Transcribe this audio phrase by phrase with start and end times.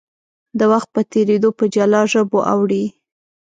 [0.59, 2.83] د وخت په تېرېدو په جلا ژبو اوړي.